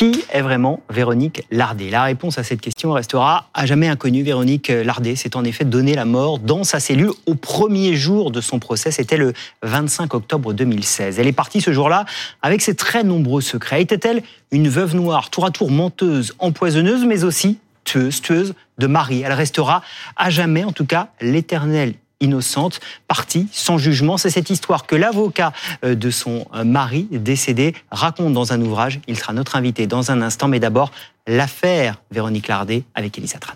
[0.00, 1.90] Qui est vraiment Véronique Lardet?
[1.90, 4.22] La réponse à cette question restera à jamais inconnue.
[4.22, 8.40] Véronique Lardet s'est en effet donné la mort dans sa cellule au premier jour de
[8.40, 8.92] son procès.
[8.92, 11.18] C'était le 25 octobre 2016.
[11.18, 12.06] Elle est partie ce jour-là
[12.40, 13.82] avec ses très nombreux secrets.
[13.82, 19.20] Était-elle une veuve noire, tour à tour menteuse, empoisonneuse, mais aussi tueuse, tueuse de mari?
[19.22, 19.82] Elle restera
[20.16, 24.18] à jamais, en tout cas, l'éternelle innocente, partie sans jugement.
[24.18, 25.52] C'est cette histoire que l'avocat
[25.84, 29.00] euh, de son euh, mari décédé raconte dans un ouvrage.
[29.08, 30.90] Il sera notre invité dans un instant, mais d'abord
[31.26, 33.54] l'affaire Véronique Lardet avec Elisa Tran.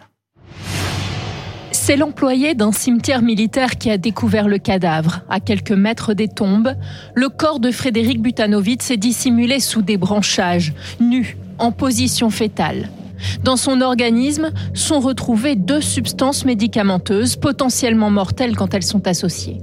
[1.73, 5.21] C'est l'employé d'un cimetière militaire qui a découvert le cadavre.
[5.29, 6.75] À quelques mètres des tombes,
[7.15, 12.89] le corps de Frédéric Butanovitz s'est dissimulé sous des branchages, nu, en position fétale.
[13.43, 19.61] Dans son organisme sont retrouvées deux substances médicamenteuses potentiellement mortelles quand elles sont associées.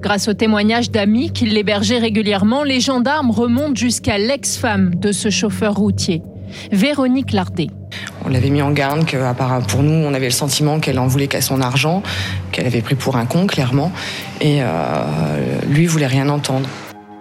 [0.00, 5.74] Grâce aux témoignages d'amis qui l'hébergeaient régulièrement, les gendarmes remontent jusqu'à l'ex-femme de ce chauffeur
[5.74, 6.22] routier,
[6.72, 7.68] Véronique Lardet.
[8.24, 9.16] On l'avait mis en garde que,
[9.68, 12.02] pour nous, on avait le sentiment qu'elle en voulait qu'à son argent,
[12.52, 13.92] qu'elle avait pris pour un con, clairement,
[14.40, 14.66] et euh,
[15.68, 16.68] lui voulait rien entendre.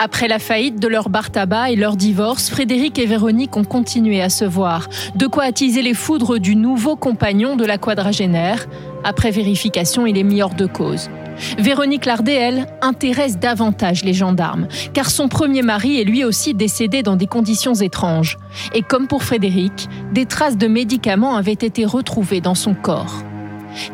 [0.01, 4.21] Après la faillite de leur bar tabac et leur divorce, Frédéric et Véronique ont continué
[4.21, 4.87] à se voir.
[5.15, 8.65] De quoi attiser les foudres du nouveau compagnon de la quadragénaire.
[9.03, 11.09] Après vérification, il est mis hors de cause.
[11.57, 17.03] Véronique Lardet, elle, intéresse davantage les gendarmes, car son premier mari est lui aussi décédé
[17.03, 18.37] dans des conditions étranges.
[18.73, 23.23] Et comme pour Frédéric, des traces de médicaments avaient été retrouvées dans son corps.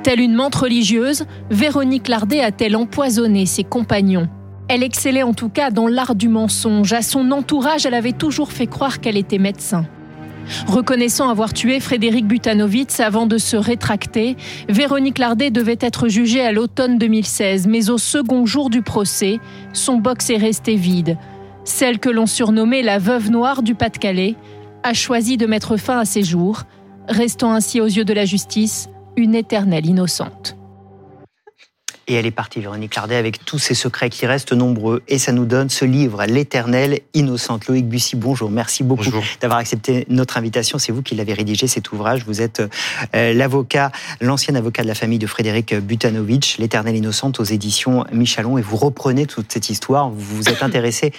[0.04, 4.28] Telle une menthe religieuse, Véronique Lardet a-t-elle empoisonné ses compagnons?
[4.68, 6.94] Elle excellait en tout cas dans l'art du mensonge.
[6.94, 9.86] À son entourage, elle avait toujours fait croire qu'elle était médecin.
[10.68, 14.36] Reconnaissant avoir tué Frédéric Butanovitz avant de se rétracter,
[14.70, 19.40] Véronique Lardet devait être jugée à l'automne 2016, mais au second jour du procès,
[19.74, 21.18] son box est resté vide.
[21.64, 24.36] Celle que l'on surnommait la veuve noire du Pas-de-Calais
[24.84, 26.64] a choisi de mettre fin à ses jours,
[27.08, 28.88] restant ainsi aux yeux de la justice
[29.18, 30.55] une éternelle innocente.
[32.08, 35.02] Et elle est partie, Véronique Lardet, avec tous ces secrets qui restent nombreux.
[35.08, 37.68] Et ça nous donne ce livre, L'éternelle innocente.
[37.68, 38.52] Loïc Bussy, bonjour.
[38.52, 39.06] Merci beaucoup
[39.42, 40.78] d'avoir accepté notre invitation.
[40.78, 42.24] C'est vous qui l'avez rédigé, cet ouvrage.
[42.28, 42.62] Vous êtes
[43.16, 48.60] euh, l'avocat, l'ancien avocat de la famille de Frédéric Butanovitch, L'éternelle innocente aux éditions Michalon.
[48.60, 50.10] Et vous reprenez toute cette histoire.
[50.10, 51.12] Vous vous êtes intéressé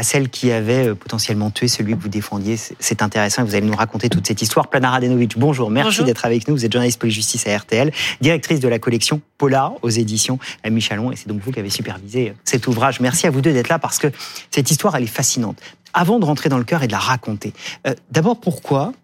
[0.00, 2.56] à celle qui avait euh, potentiellement tué celui que vous défendiez.
[2.56, 4.68] C'est intéressant et vous allez nous raconter toute cette histoire.
[4.68, 6.54] Plana Radenovic, bonjour, merci d'être avec nous.
[6.54, 11.12] Vous êtes journaliste police-justice à RTL, directrice de la collection Polar aux éditions à Michalon
[11.12, 13.00] et c'est donc vous qui avez supervisé euh, cet ouvrage.
[13.00, 14.06] Merci à vous deux d'être là parce que
[14.50, 15.60] cette histoire, elle est fascinante.
[15.92, 17.52] Avant de rentrer dans le cœur et de la raconter,
[17.86, 18.94] euh, d'abord pourquoi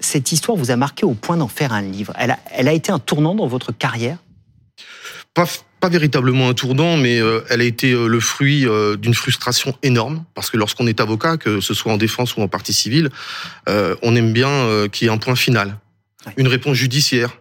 [0.00, 2.12] cette histoire vous a marqué au point d'en faire un livre?
[2.18, 4.18] Elle a, elle a été un tournant dans votre carrière?
[5.80, 9.76] Pas véritablement un tournant, mais euh, elle a été euh, le fruit euh, d'une frustration
[9.82, 13.10] énorme, parce que lorsqu'on est avocat, que ce soit en défense ou en partie civile,
[14.02, 15.78] on aime bien qu'il y ait un point final,
[16.36, 17.38] une réponse judiciaire,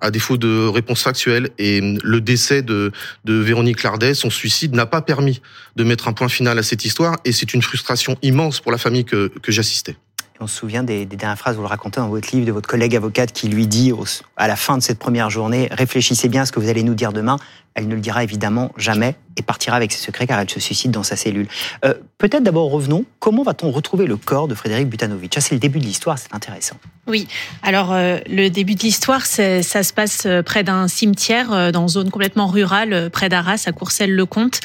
[0.00, 1.50] à défaut de réponse factuelle.
[1.58, 2.90] Et le décès de,
[3.24, 5.42] de Véronique Lardet, son suicide, n'a pas permis
[5.76, 8.78] de mettre un point final à cette histoire, et c'est une frustration immense pour la
[8.78, 9.96] famille que, que j'assistais.
[10.42, 12.96] On se souvient des, dernières phrases, vous le racontez dans votre livre, de votre collègue
[12.96, 13.92] avocate qui lui dit
[14.38, 16.94] à la fin de cette première journée, réfléchissez bien à ce que vous allez nous
[16.94, 17.36] dire demain.
[17.74, 20.90] Elle ne le dira évidemment jamais et partira avec ses secrets car elle se suicide
[20.90, 21.46] dans sa cellule.
[21.84, 25.34] Euh, Peut-être d'abord revenons, comment va-t-on retrouver le corps de Frédéric Butanovitch?
[25.34, 26.76] Ça c'est le début de l'histoire, c'est intéressant.
[27.06, 27.26] Oui,
[27.62, 31.88] alors euh, le début de l'histoire, ça se passe euh, près d'un cimetière dans une
[31.88, 34.60] zone complètement rurale, près d'Arras, à Courcelles-le-Comte.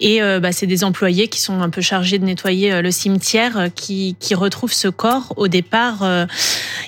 [0.00, 4.16] Et bah, c'est des employés qui sont un peu chargés de nettoyer le cimetière qui,
[4.18, 5.34] qui retrouvent ce corps.
[5.36, 6.06] Au départ,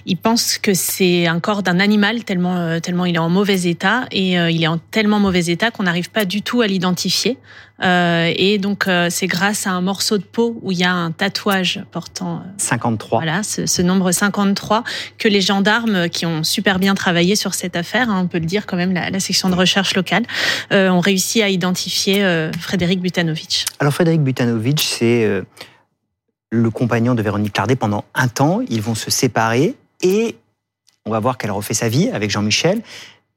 [0.06, 4.06] ils pensent que c'est un corps d'un animal tellement, tellement il est en mauvais état
[4.10, 7.38] et il est en tellement mauvais état qu'on n'arrive pas du tout à l'identifier.
[7.82, 10.92] Euh, et donc, euh, c'est grâce à un morceau de peau où il y a
[10.92, 13.18] un tatouage portant 53.
[13.18, 14.84] Euh, voilà, ce, ce, nombre 53
[15.18, 18.46] que les gendarmes qui ont super bien travaillé sur cette affaire, hein, on peut le
[18.46, 20.24] dire quand même, la, la section de recherche locale,
[20.70, 23.64] ont réussi à identifier Frédéric Butanovitch.
[23.80, 25.42] Alors, Frédéric Butanovitch, c'est
[26.50, 28.60] le compagnon de Véronique Lardet pendant un temps.
[28.68, 30.36] Ils vont se séparer et
[31.04, 32.82] on va voir qu'elle refait sa vie avec Jean-Michel.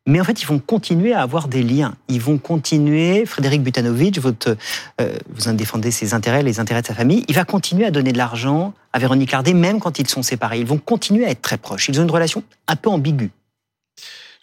[0.08, 1.96] Mais en fait, ils vont continuer à avoir des liens.
[2.10, 4.56] Ils vont continuer, Frédéric Butanovitch, votre,
[5.02, 7.92] euh, vous en défendez ses intérêts, les intérêts de sa famille, il va continuer à
[7.92, 10.60] donner de l'argent à Véronique Lardet, même quand ils sont séparés.
[10.60, 11.90] Ils vont continuer à être très proches.
[11.90, 13.32] Ils ont une relation un peu ambiguë.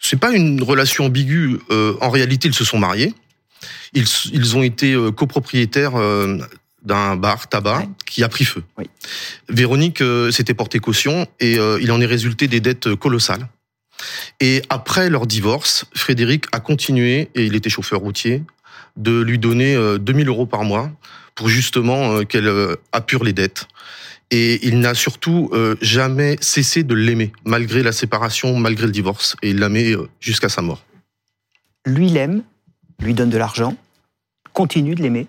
[0.01, 1.59] C'est pas une relation ambiguë.
[1.71, 3.13] Euh, en réalité, ils se sont mariés.
[3.93, 6.39] Ils, ils ont été euh, copropriétaires euh,
[6.83, 7.89] d'un bar tabac ouais.
[8.05, 8.63] qui a pris feu.
[8.77, 8.85] Oui.
[9.49, 13.47] Véronique euh, s'était portée caution et euh, il en est résulté des dettes colossales.
[14.39, 18.43] Et après leur divorce, Frédéric a continué, et il était chauffeur routier,
[18.97, 20.91] de lui donner 2000 euros par mois
[21.35, 22.51] pour justement qu'elle
[22.91, 23.67] apure les dettes.
[24.33, 29.35] Et il n'a surtout euh, jamais cessé de l'aimer, malgré la séparation, malgré le divorce.
[29.43, 30.83] Et il l'aimait euh, jusqu'à sa mort.
[31.85, 32.41] Lui l'aime,
[32.99, 33.75] lui donne de l'argent,
[34.51, 35.27] continue de l'aimer.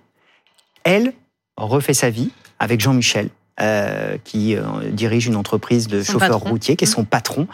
[0.84, 1.12] Elle
[1.58, 3.28] refait sa vie avec Jean-Michel,
[3.60, 4.56] euh, qui
[4.92, 7.06] dirige une entreprise de chauffeurs routiers, qui est son mmh.
[7.06, 7.46] patron.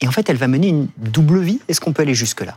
[0.00, 1.58] Et en fait, elle va mener une double vie.
[1.68, 2.56] Est-ce qu'on peut aller jusque-là?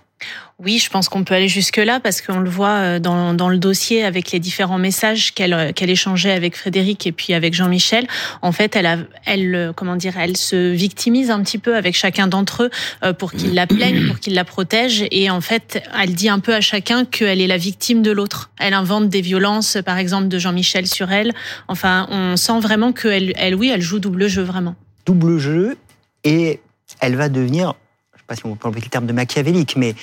[0.60, 3.58] Oui, je pense qu'on peut aller jusque-là parce qu'on le voit euh, dans, dans, le
[3.58, 8.06] dossier avec les différents messages qu'elle euh, qu'elle échangeait avec Frédéric et puis avec Jean-Michel.
[8.44, 11.96] En fait, elle, a, elle, euh, comment dire, elle se victimise un petit peu avec
[11.96, 12.70] chacun d'entre
[13.02, 15.04] eux pour qu'il la plaigne, pour qu'il la protège.
[15.10, 18.52] Et en fait, elle dit un peu à chacun qu'elle est la victime de l'autre.
[18.60, 21.34] Elle invente des violences, par exemple, de Jean-Michel sur elle.
[21.68, 24.76] Enfin, on sent vraiment qu'elle, elle, oui, elle joue double jeu vraiment.
[25.08, 25.76] Double jeu
[26.24, 26.60] et
[27.00, 27.76] elle va devenir,
[28.14, 29.96] je ne sais pas si on peut employer le terme de machiavélique, mais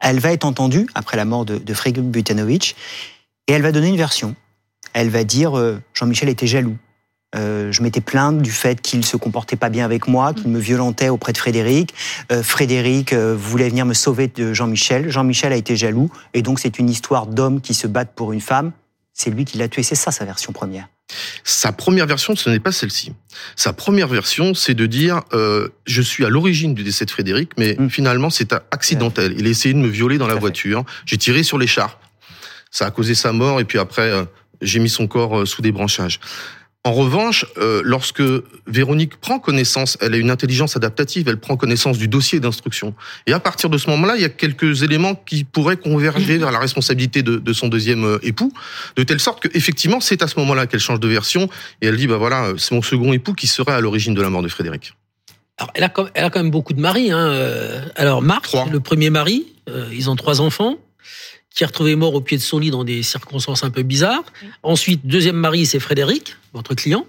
[0.00, 2.76] elle va être entendue après la mort de, de Frege Butanovic,
[3.46, 4.34] et elle va donner une version.
[4.92, 6.76] Elle va dire euh, Jean-Michel était jaloux.
[7.36, 10.58] Euh, je m'étais plainte du fait qu'il se comportait pas bien avec moi, qu'il me
[10.58, 11.94] violentait auprès de Frédéric.
[12.32, 15.10] Euh, Frédéric voulait venir me sauver de Jean-Michel.
[15.10, 18.40] Jean-Michel a été jaloux, et donc c'est une histoire d'hommes qui se battent pour une
[18.40, 18.72] femme.
[19.12, 19.82] C'est lui qui l'a tué.
[19.82, 20.88] C'est ça sa version première.
[21.44, 23.12] Sa première version, ce n'est pas celle-ci.
[23.56, 27.50] Sa première version, c'est de dire euh, je suis à l'origine du décès de Frédéric,
[27.58, 27.90] mais mm.
[27.90, 29.34] finalement c'est accidentel.
[29.36, 30.84] Il a essayé de me violer dans la voiture.
[31.06, 32.00] J'ai tiré sur l'écharpe.
[32.70, 34.24] Ça a causé sa mort et puis après euh,
[34.62, 36.20] j'ai mis son corps euh, sous des branchages.
[36.82, 38.22] En revanche, euh, lorsque
[38.66, 42.94] Véronique prend connaissance, elle a une intelligence adaptative, elle prend connaissance du dossier d'instruction.
[43.26, 46.50] Et à partir de ce moment-là, il y a quelques éléments qui pourraient converger vers
[46.50, 48.50] la responsabilité de, son deuxième euh, époux,
[48.96, 51.50] de telle sorte qu'effectivement, c'est à ce moment-là qu'elle change de version
[51.82, 54.30] et elle dit, bah voilà, c'est mon second époux qui serait à l'origine de la
[54.30, 54.94] mort de Frédéric.
[55.58, 57.10] Alors, elle a, elle a quand même beaucoup de maris.
[57.10, 57.18] Hein.
[57.18, 59.52] Euh, alors, Marc, le premier mari,
[59.92, 60.78] ils ont trois enfants
[61.54, 64.24] qui est retrouvé mort au pied de son lit dans des circonstances un peu bizarres.
[64.62, 67.06] Ensuite, deuxième mari, c'est Frédéric, votre client.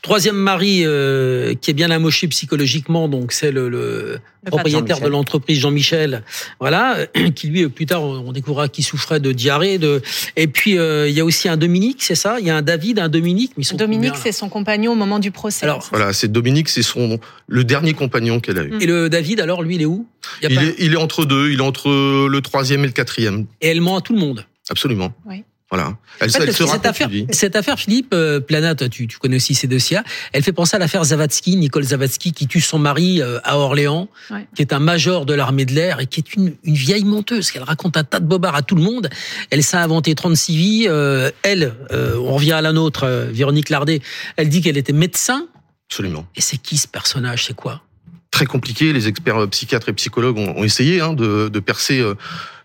[0.00, 6.22] Troisième mari euh, qui est bien amoché psychologiquement, donc c'est le, propriétaire de l'entreprise Jean-Michel,
[6.60, 6.96] voilà,
[7.34, 9.78] qui lui plus tard on découvrira qu'il souffrait de diarrhée.
[9.78, 10.00] De...
[10.36, 12.38] Et puis euh, il y a aussi un Dominique, c'est ça?
[12.40, 13.52] Il y a un David, un Dominique.
[13.56, 15.66] Mais Dominique, c'est son compagnon au moment du procès.
[15.66, 18.78] Alors voilà, c'est Dominique, c'est son le dernier compagnon qu'elle a eu.
[18.80, 20.06] Et le David, alors lui, il est où?
[20.42, 21.88] Il, est, il, est, entre deux, il est entre
[22.28, 23.46] le troisième et le quatrième.
[23.60, 24.46] Et elle ment à tout le monde.
[24.70, 25.12] Absolument.
[25.26, 25.44] Oui.
[25.70, 25.98] Voilà.
[26.20, 26.48] Elle, cette,
[26.86, 29.98] affaire, cette affaire, Philippe euh, Planat, tu, tu connais aussi ces dossiers.
[30.32, 34.08] Elle fait penser à l'affaire Zavatsky, Nicole Zavatsky, qui tue son mari euh, à Orléans,
[34.54, 37.50] qui est un major de l'armée de l'air et qui est une, une vieille menteuse.
[37.50, 39.10] Qu'elle raconte un tas de bobards à tout le monde.
[39.50, 40.86] Elle s'est inventé 36 vies.
[40.88, 44.00] Euh, elle, on revient à la nôtre, Véronique Lardet.
[44.36, 45.48] Elle dit qu'elle était médecin.
[45.90, 46.26] Absolument.
[46.34, 47.44] Et c'est qui ce personnage?
[47.44, 47.82] C'est quoi?
[48.30, 48.92] Très compliqué.
[48.92, 52.04] Les experts psychiatres et psychologues ont, ont essayé hein, de, de percer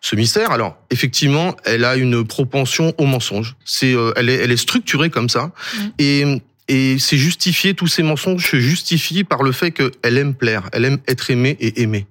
[0.01, 0.51] ce mystère.
[0.51, 3.55] Alors, effectivement, elle a une propension au mensonge.
[3.63, 5.45] C'est, euh, elle, est, elle est structurée comme ça.
[5.47, 5.79] Mm.
[5.97, 10.69] Et, et c'est justifié, tous ces mensonges se justifient par le fait qu'elle aime plaire,
[10.73, 12.05] elle aime être aimée et aimée.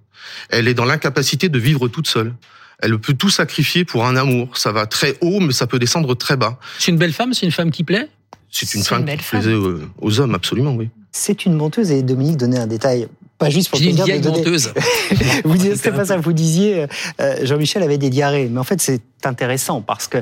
[0.49, 2.35] Elle est dans l'incapacité de vivre toute seule.
[2.79, 4.57] Elle peut tout sacrifier pour un amour.
[4.57, 6.59] Ça va très haut, mais ça peut descendre très bas.
[6.79, 8.09] C'est une belle femme, c'est une femme qui plaît?
[8.51, 9.55] C'est une femme qui plaisait
[9.99, 10.89] aux hommes, absolument, oui.
[11.13, 13.09] C'est une menteuse et Dominique donnait un détail
[13.43, 14.73] pas juste pour une vieille menteuse.
[15.45, 16.17] vous disiez, c'était pas ça.
[16.17, 16.87] Vous disiez,
[17.21, 18.49] euh, Jean-Michel avait des diarrhées.
[18.51, 20.19] Mais en fait, c'est intéressant parce que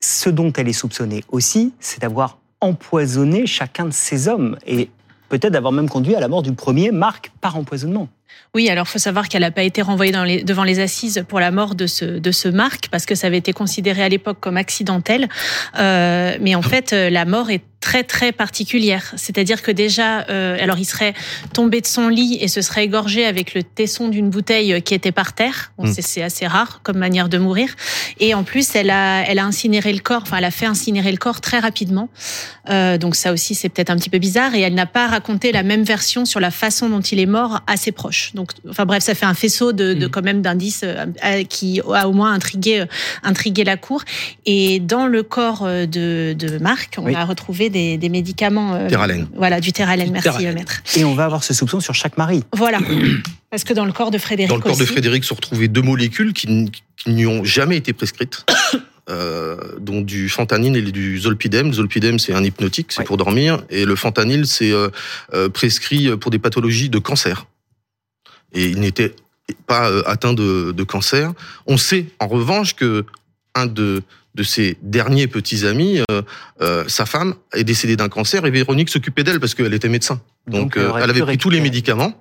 [0.00, 4.90] ce dont elle est soupçonnée aussi, c'est d'avoir empoisonné chacun de ces hommes et
[5.28, 8.08] peut-être d'avoir même conduit à la mort du premier, Marc, par empoisonnement.
[8.54, 11.38] Oui, alors faut savoir qu'elle n'a pas été renvoyée dans les, devant les assises pour
[11.40, 14.38] la mort de ce, de ce Marc, parce que ça avait été considéré à l'époque
[14.40, 15.28] comme accidentel.
[15.78, 19.12] Euh, mais en fait, euh, la mort est très très particulière.
[19.16, 21.14] C'est-à-dire que déjà, euh, alors il serait
[21.52, 25.12] tombé de son lit et se serait égorgé avec le tesson d'une bouteille qui était
[25.12, 25.72] par terre.
[25.78, 25.94] Bon, mm.
[26.00, 27.70] C'est assez rare comme manière de mourir.
[28.18, 30.22] Et en plus, elle a, elle a incinéré le corps.
[30.22, 32.08] Enfin, elle a fait incinérer le corps très rapidement.
[32.70, 34.54] Euh, donc ça aussi, c'est peut-être un petit peu bizarre.
[34.54, 37.60] Et elle n'a pas raconté la même version sur la façon dont il est mort
[37.66, 38.17] à ses proches.
[38.34, 40.10] Donc, enfin bref, ça fait un faisceau de, de mm.
[40.10, 42.84] quand même d'indices euh, qui a au moins intrigué,
[43.22, 44.02] intrigué la cour.
[44.46, 48.74] Et dans le corps de, de Marc, on a retrouvé des, médicaments.
[48.74, 48.88] Euh,
[49.34, 50.82] voilà, du Terralène, merci euh, maître.
[50.96, 52.44] Et on va avoir ce soupçon sur chaque mari.
[52.52, 52.78] Voilà.
[53.50, 54.50] Parce que dans le corps de Frédéric.
[54.50, 56.70] Dans le corps de Frédéric se retrouvaient deux molécules qui,
[57.06, 58.44] n'y ont jamais été prescrites.
[59.10, 61.68] Euh, dont du fentanyl et du zolpidem.
[61.68, 64.70] Le zolpidem, c'est un hypnotique, c'est pour dormir, et le fentanyl, c'est
[65.54, 67.46] prescrit pour des pathologies de cancer.
[68.52, 69.14] Et il n'était
[69.66, 71.32] pas atteint de, de, cancer.
[71.66, 73.04] On sait, en revanche, que
[73.54, 74.02] un de
[74.38, 76.22] de ses derniers petits amis, euh,
[76.62, 80.20] euh, sa femme est décédée d'un cancer et Véronique s'occupait d'elle parce qu'elle était médecin.
[80.46, 82.14] Donc, euh, elle avait pris tous les médicaments.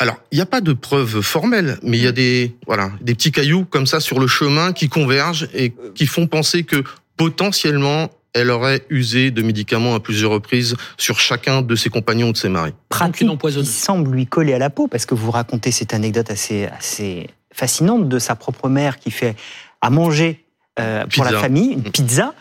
[0.00, 3.14] Alors, il n'y a pas de preuves formelles, mais il y a des voilà des
[3.14, 6.82] petits cailloux comme ça sur le chemin qui convergent et qui font penser que
[7.16, 12.32] potentiellement elle aurait usé de médicaments à plusieurs reprises sur chacun de ses compagnons ou
[12.32, 12.74] de ses maris.
[12.88, 16.66] Pratique qui semble lui coller à la peau, parce que vous racontez cette anecdote assez,
[16.66, 19.36] assez fascinante de sa propre mère qui fait
[19.80, 20.44] à manger
[20.80, 21.92] euh, pour la famille une mm.
[21.92, 22.34] pizza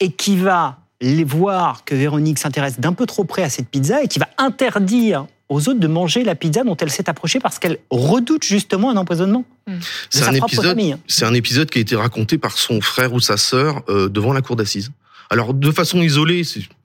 [0.00, 4.02] et qui va les voir que Véronique s'intéresse d'un peu trop près à cette pizza
[4.02, 7.58] et qui va interdire aux autres de manger la pizza dont elle s'est approchée parce
[7.58, 9.44] qu'elle redoute justement un empoisonnement.
[9.68, 9.74] Mm.
[10.10, 13.36] C'est un, épisode, c'est un épisode qui a été raconté par son frère ou sa
[13.36, 14.90] sœur euh, devant la cour d'assises.
[15.30, 16.42] Alors de façon isolée,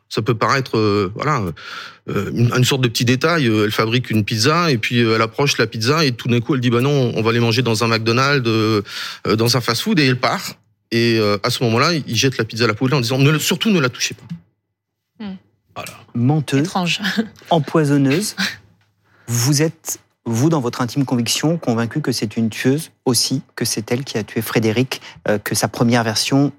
[0.07, 1.41] ça peut paraître euh, voilà
[2.07, 3.47] euh, une, sorte de petit détail.
[3.47, 6.61] Elle fabrique une pizza et puis elle approche la pizza et tout d'un coup elle
[6.61, 8.47] dit bah non, on va aller manger dans un McDonald's,
[9.25, 10.53] dans un fast-food et elle part.
[10.91, 13.79] Et à ce moment-là, il jette la pizza à la poubelle en disant surtout ne
[13.79, 15.25] la touchez pas.
[15.25, 15.37] Mm.
[15.75, 15.91] Voilà.
[16.13, 16.71] Menteuse,
[17.49, 18.35] empoisonneuse.
[19.27, 23.91] Vous êtes vous, dans votre intime conviction, convaincu que c'est une tueuse aussi, que c'est
[23.91, 25.01] elle qui a tué Frédéric,
[25.43, 26.53] que sa première version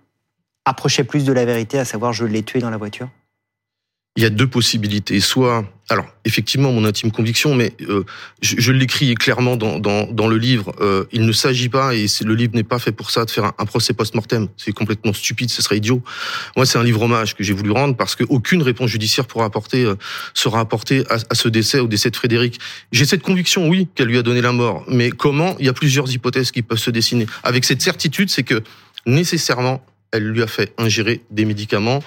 [0.67, 3.09] approchait plus de la vérité, à savoir je l'ai tué dans la voiture?
[4.17, 5.21] Il y a deux possibilités.
[5.21, 8.03] Soit, alors effectivement, mon intime conviction, mais euh,
[8.41, 10.75] je, je l'écris clairement dans, dans, dans, le livre.
[10.81, 13.53] Euh, il ne s'agit pas, et le livre n'est pas fait pour ça, de faire
[13.59, 14.49] un, procès post-mortem.
[14.57, 16.03] C'est complètement stupide, ce serait idiot.
[16.57, 19.85] Moi, c'est un livre hommage que j'ai voulu rendre parce qu'aucune réponse judiciaire pourra apporter,
[19.85, 19.97] euh,
[20.33, 22.59] sera apportée à, à, ce décès, au décès de Frédéric.
[22.93, 24.83] J'ai cette conviction, oui, qu'elle lui a donné la mort.
[24.89, 25.57] Mais comment?
[25.59, 27.27] Il y a plusieurs hypothèses qui peuvent se dessiner.
[27.43, 28.63] Avec cette certitude, c'est que
[29.05, 29.85] nécessairement,
[30.17, 32.03] elle lui a fait ingérer des médicaments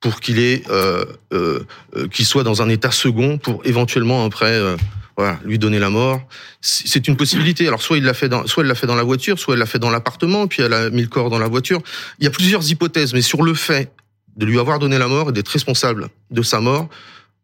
[0.00, 1.60] pour qu'il ait, euh, euh,
[1.96, 4.76] euh, qu'il soit dans un état second pour éventuellement après, euh,
[5.16, 6.20] voilà, lui donner la mort.
[6.60, 7.66] C'est une possibilité.
[7.66, 9.60] Alors soit il l'a fait dans, soit elle l'a fait dans la voiture, soit elle
[9.60, 11.80] l'a fait dans l'appartement, puis elle a mis le corps dans la voiture.
[12.20, 13.90] Il y a plusieurs hypothèses, mais sur le fait
[14.36, 16.88] de lui avoir donné la mort et d'être responsable de sa mort,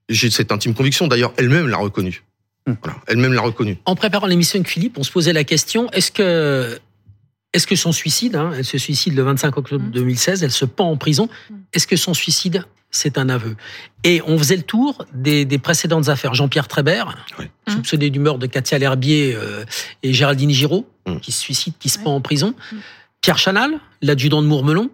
[0.09, 1.09] j'ai cette intime conviction.
[1.09, 2.23] D'ailleurs, elle-même l'a reconnu.
[2.67, 2.75] Hmm.
[2.83, 3.79] Voilà, elle-même l'a reconnu.
[3.85, 6.79] En préparant l'émission avec Philippe, on se posait la question est-ce que
[7.55, 10.45] est-ce que son suicide, hein, elle se suicide le 25 octobre 2016, mm.
[10.45, 11.55] elle se pend en prison, mm.
[11.73, 13.57] est-ce que son suicide, c'est un aveu?
[14.03, 16.35] Et on faisait le tour des, précédentes affaires.
[16.35, 17.17] Jean-Pierre Trébert,
[17.69, 19.65] soupçonné du meurtre de Katia L'Herbier euh,
[20.03, 21.19] et Géraldine Giraud, mm.
[21.21, 22.55] qui se suicide, qui se pend en prison.
[23.21, 24.91] Pierre Chanal, l'adjudant de Mourmelon,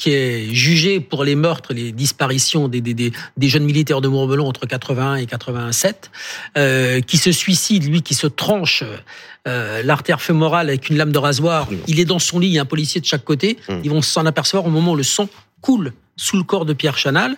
[0.00, 4.48] qui est jugé pour les meurtres, les disparitions des, des, des, jeunes militaires de Mourmelon
[4.48, 6.10] entre 81 et 87,
[6.56, 8.82] euh, qui se suicide, lui, qui se tranche
[9.46, 11.68] euh, l'artère fémorale avec une lame de rasoir.
[11.86, 13.58] Il est dans son lit, il y a un policier de chaque côté.
[13.68, 13.74] Mmh.
[13.84, 15.28] Ils vont s'en apercevoir au moment où le sang
[15.60, 17.36] coule sous le corps de Pierre Chanal.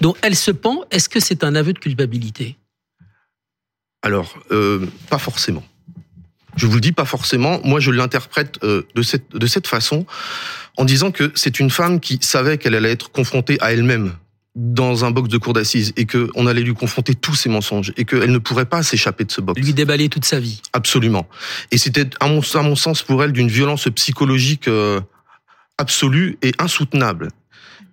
[0.00, 0.82] Donc elle se pend.
[0.90, 2.56] Est-ce que c'est un aveu de culpabilité?
[4.02, 5.62] Alors, euh, pas forcément.
[6.56, 7.60] Je vous le dis pas forcément.
[7.64, 10.06] Moi, je l'interprète euh, de cette de cette façon
[10.76, 14.12] en disant que c'est une femme qui savait qu'elle allait être confrontée à elle-même
[14.56, 18.04] dans un box de cour d'assises et qu'on allait lui confronter tous ses mensonges et
[18.04, 19.60] qu'elle ne pourrait pas s'échapper de ce box.
[19.60, 20.60] Lui déballer toute sa vie.
[20.72, 21.28] Absolument.
[21.70, 25.00] Et c'était, à mon, à mon sens, pour elle, d'une violence psychologique euh,
[25.78, 27.28] absolue et insoutenable.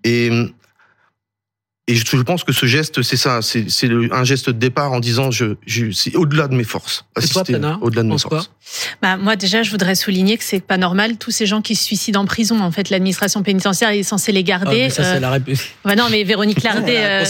[0.03, 0.31] Et
[1.89, 3.65] et je pense que ce geste, c'est ça, c'est
[4.11, 7.05] un geste de départ en disant je, je c'est au-delà de mes forces.
[7.81, 8.51] au-delà de mes forces.
[9.01, 11.85] Bah, moi déjà, je voudrais souligner que c'est pas normal tous ces gens qui se
[11.85, 12.59] suicident en prison.
[12.59, 14.87] En fait, l'administration pénitentiaire est censée les garder.
[14.87, 15.39] Ah, ça, c'est la euh...
[15.85, 16.97] bah, non, mais Véronique Lardé.
[16.97, 17.23] euh...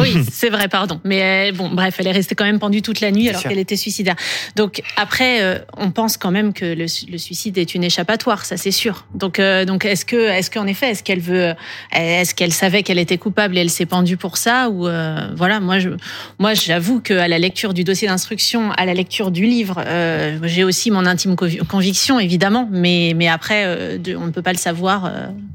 [0.00, 0.98] oui, c'est vrai, pardon.
[1.04, 3.58] Mais euh, bon, bref, elle est restée quand même pendue toute la nuit alors qu'elle
[3.58, 4.16] était suicidaire.
[4.56, 8.56] Donc après, euh, on pense quand même que le, le, suicide est une échappatoire, ça
[8.56, 9.06] c'est sûr.
[9.14, 11.52] Donc euh, donc est-ce que est-ce qu'en effet, est-ce qu'elle veut,
[11.92, 15.60] est-ce qu'elle savait qu'elle était coupable et elle s'est pendue pour ça ou euh, voilà
[15.60, 15.90] moi je
[16.38, 20.38] moi j'avoue que à la lecture du dossier d'instruction à la lecture du livre euh,
[20.44, 24.58] j'ai aussi mon intime conviction évidemment mais mais après euh, on ne peut pas le
[24.58, 25.10] savoir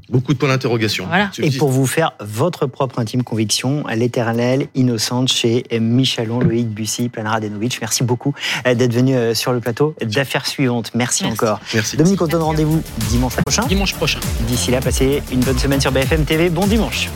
[0.08, 1.06] beaucoup de points d'interrogation.
[1.06, 1.30] Voilà.
[1.38, 7.40] et pour vous faire votre propre intime conviction l'éternelle innocente chez Michelon Loïc Bussy Planara
[7.40, 9.94] Denovic merci beaucoup d'être venu sur le plateau.
[10.02, 11.60] D'affaires suivantes merci, encore.
[11.74, 11.96] Merci.
[11.96, 13.66] Dominique on donne rendez-vous dimanche prochain.
[13.66, 14.20] Dimanche prochain.
[14.46, 17.08] D'ici là passez une bonne semaine sur BFM TV bon dimanche